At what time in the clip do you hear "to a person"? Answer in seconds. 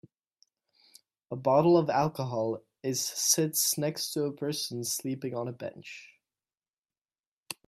4.13-4.83